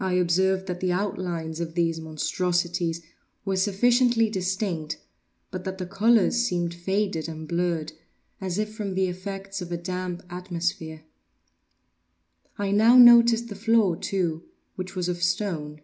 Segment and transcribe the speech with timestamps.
[0.00, 3.02] I observed that the outlines of these monstrosities
[3.44, 4.96] were sufficiently distinct,
[5.50, 7.92] but that the colors seemed faded and blurred,
[8.40, 11.02] as if from the effects of a damp atmosphere.
[12.56, 14.42] I now noticed the floor, too,
[14.74, 15.82] which was of stone.